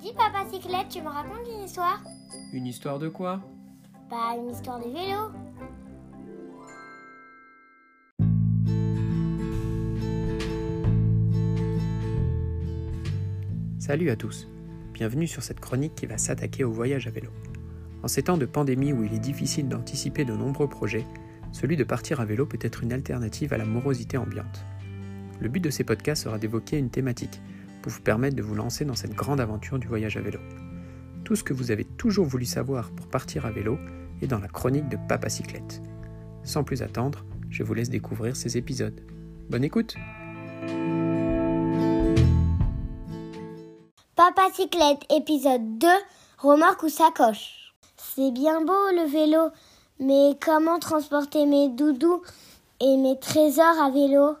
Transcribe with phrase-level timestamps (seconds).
[0.00, 2.02] Dis papa cyclette, tu me racontes une histoire?
[2.54, 3.42] Une histoire de quoi?
[4.10, 5.30] Bah une histoire de vélo.
[13.78, 14.48] Salut à tous,
[14.94, 17.28] bienvenue sur cette chronique qui va s'attaquer au voyage à vélo.
[18.02, 21.06] En ces temps de pandémie où il est difficile d'anticiper de nombreux projets,
[21.52, 24.64] celui de partir à vélo peut être une alternative à la morosité ambiante.
[25.40, 27.42] Le but de ces podcasts sera d'évoquer une thématique
[27.82, 30.38] pour vous permettre de vous lancer dans cette grande aventure du voyage à vélo.
[31.24, 33.78] Tout ce que vous avez toujours voulu savoir pour partir à vélo
[34.22, 35.82] est dans la chronique de Papa Cyclette.
[36.44, 39.00] Sans plus attendre, je vous laisse découvrir ces épisodes.
[39.50, 39.96] Bonne écoute
[44.14, 45.86] Papa cyclette, épisode 2,
[46.38, 47.74] remorque ou sacoche.
[47.96, 49.50] C'est bien beau le vélo,
[49.98, 52.22] mais comment transporter mes doudous
[52.80, 54.36] et mes trésors à vélo?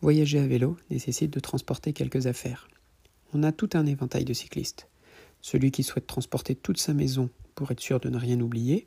[0.00, 2.68] Voyager à vélo nécessite de transporter quelques affaires.
[3.38, 4.88] On a tout un éventail de cyclistes.
[5.42, 8.86] Celui qui souhaite transporter toute sa maison pour être sûr de ne rien oublier,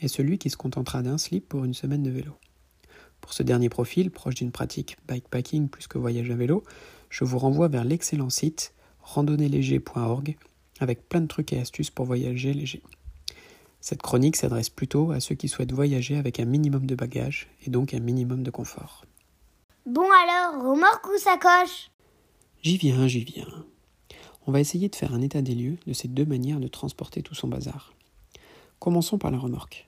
[0.00, 2.30] et celui qui se contentera d'un slip pour une semaine de vélo.
[3.20, 6.62] Pour ce dernier profil, proche d'une pratique bikepacking plus que voyage à vélo,
[7.10, 10.36] je vous renvoie vers l'excellent site randonnée-léger.org
[10.78, 12.84] avec plein de trucs et astuces pour voyager léger.
[13.80, 17.70] Cette chronique s'adresse plutôt à ceux qui souhaitent voyager avec un minimum de bagages et
[17.70, 19.04] donc un minimum de confort.
[19.86, 21.90] Bon alors, remorque ou sacoche?
[22.62, 23.66] J'y viens, j'y viens.
[24.48, 27.22] On va essayer de faire un état des lieux de ces deux manières de transporter
[27.22, 27.92] tout son bazar.
[28.78, 29.86] Commençons par la remorque.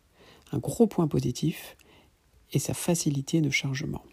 [0.52, 1.78] Un gros point positif
[2.52, 4.04] est sa facilité de chargement.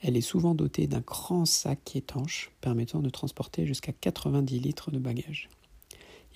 [0.00, 4.98] Elle est souvent dotée d'un grand sac étanche permettant de transporter jusqu'à 90 litres de
[4.98, 5.50] bagages.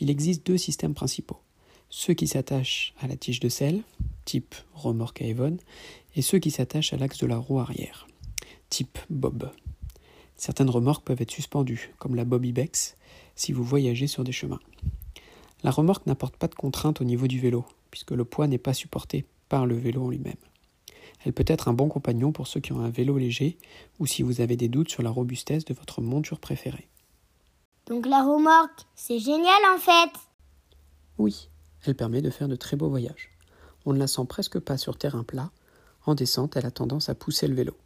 [0.00, 1.40] Il existe deux systèmes principaux.
[1.88, 3.84] Ceux qui s'attachent à la tige de selle,
[4.26, 5.56] type remorque à Evon,
[6.14, 8.06] et ceux qui s'attachent à l'axe de la roue arrière,
[8.68, 9.50] type bob.
[10.36, 12.96] Certaines remorques peuvent être suspendues, comme la Bob Ibex,
[13.34, 14.60] si vous voyagez sur des chemins.
[15.62, 18.74] La remorque n'apporte pas de contrainte au niveau du vélo, puisque le poids n'est pas
[18.74, 20.36] supporté par le vélo en lui-même.
[21.24, 23.58] Elle peut être un bon compagnon pour ceux qui ont un vélo léger
[23.98, 26.88] ou si vous avez des doutes sur la robustesse de votre monture préférée.
[27.86, 30.10] Donc la remorque, c'est génial en fait
[31.18, 31.48] Oui,
[31.84, 33.30] elle permet de faire de très beaux voyages.
[33.86, 35.50] On ne la sent presque pas sur terrain plat.
[36.04, 37.76] En descente, elle a tendance à pousser le vélo.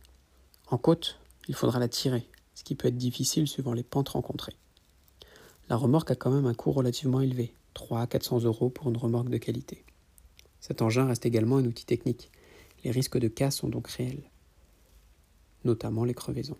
[0.68, 2.28] En côte, il faudra la tirer,
[2.60, 4.54] ce qui peut être difficile suivant les pentes rencontrées.
[5.70, 8.98] La remorque a quand même un coût relativement élevé, 3 à 400 euros pour une
[8.98, 9.82] remorque de qualité.
[10.60, 12.30] Cet engin reste également un outil technique.
[12.84, 14.30] Les risques de casse sont donc réels,
[15.64, 16.58] notamment les crevaisons,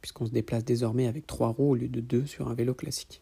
[0.00, 3.20] puisqu'on se déplace désormais avec trois roues au lieu de deux sur un vélo classique.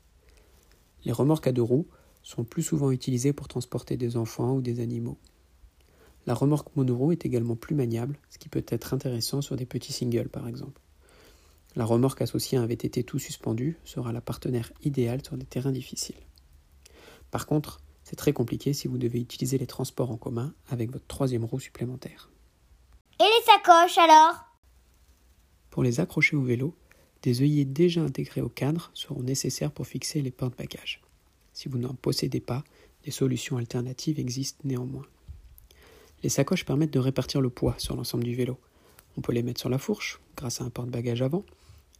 [1.06, 1.88] Les remorques à deux roues
[2.22, 5.16] sont plus souvent utilisées pour transporter des enfants ou des animaux.
[6.26, 9.94] La remorque monoroue est également plus maniable, ce qui peut être intéressant sur des petits
[9.94, 10.82] singles par exemple.
[11.76, 15.70] La remorque associée à un VTT tout suspendu sera la partenaire idéale sur des terrains
[15.70, 16.16] difficiles.
[17.30, 21.06] Par contre, c'est très compliqué si vous devez utiliser les transports en commun avec votre
[21.06, 22.28] troisième roue supplémentaire.
[23.20, 24.46] Et les sacoches alors?
[25.70, 26.74] Pour les accrocher au vélo,
[27.22, 31.00] des œillets déjà intégrés au cadre seront nécessaires pour fixer les porte-bagages.
[31.52, 32.64] Si vous n'en possédez pas,
[33.04, 35.06] des solutions alternatives existent néanmoins.
[36.24, 38.58] Les sacoches permettent de répartir le poids sur l'ensemble du vélo.
[39.16, 41.44] On peut les mettre sur la fourche grâce à un porte-bagages avant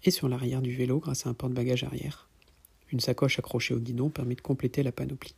[0.04, 2.28] et sur l'arrière du vélo grâce à un porte-bagages arrière.
[2.92, 5.34] Une sacoche accrochée au guidon permet de compléter la panoplie.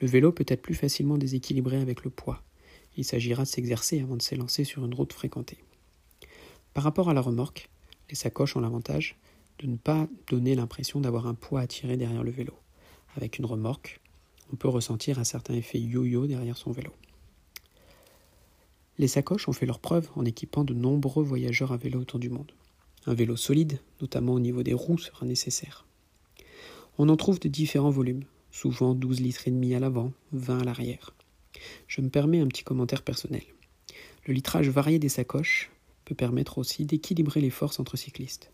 [0.00, 2.42] Le vélo peut être plus facilement déséquilibré avec le poids.
[2.96, 5.58] Il s'agira de s'exercer avant de s'élancer sur une route fréquentée.
[6.74, 7.68] Par rapport à la remorque,
[8.08, 9.16] les sacoches ont l'avantage
[9.58, 12.54] de ne pas donner l'impression d'avoir un poids à tirer derrière le vélo.
[13.16, 14.00] Avec une remorque,
[14.52, 16.92] on peut ressentir un certain effet yo-yo derrière son vélo.
[18.98, 22.30] Les sacoches ont fait leur preuve en équipant de nombreux voyageurs à vélo autour du
[22.30, 22.52] monde.
[23.08, 25.86] Un vélo solide, notamment au niveau des roues, sera nécessaire.
[26.98, 30.64] On en trouve de différents volumes, souvent 12 litres et demi à l'avant, 20 à
[30.64, 31.14] l'arrière.
[31.86, 33.44] Je me permets un petit commentaire personnel.
[34.26, 35.70] Le litrage varié des sacoches
[36.04, 38.52] peut permettre aussi d'équilibrer les forces entre cyclistes.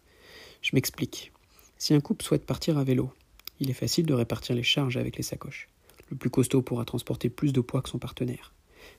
[0.63, 1.33] Je m'explique.
[1.77, 3.11] Si un couple souhaite partir à vélo,
[3.59, 5.69] il est facile de répartir les charges avec les sacoches.
[6.11, 8.53] Le plus costaud pourra transporter plus de poids que son partenaire.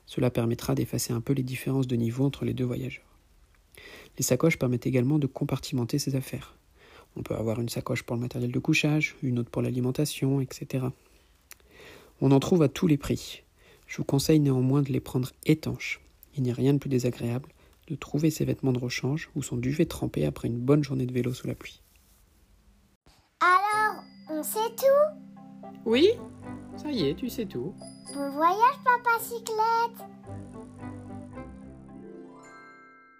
[0.04, 3.15] Cela permettra d'effacer un peu les différences de niveau entre les deux voyageurs.
[4.18, 6.54] Les sacoches permettent également de compartimenter ses affaires.
[7.16, 10.86] On peut avoir une sacoche pour le matériel de couchage, une autre pour l'alimentation, etc.
[12.20, 13.42] On en trouve à tous les prix.
[13.86, 16.00] Je vous conseille néanmoins de les prendre étanches.
[16.36, 17.48] Il n'y a rien de plus désagréable
[17.88, 21.12] de trouver ses vêtements de rechange ou son duvet trempé après une bonne journée de
[21.12, 21.80] vélo sous la pluie.
[23.40, 25.70] Alors, on sait tout?
[25.84, 26.10] Oui
[26.76, 27.74] Ça y est, tu sais tout.
[28.12, 30.08] Bon voyage, papa cyclette